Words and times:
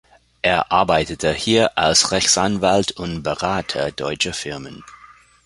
Er 0.41 0.71
arbeitete 0.71 1.31
hier 1.31 1.77
als 1.77 2.09
Rechtsanwalt 2.11 2.91
und 2.93 3.21
Berater 3.21 3.91
deutscher 3.91 4.33
Firmen. 4.33 4.83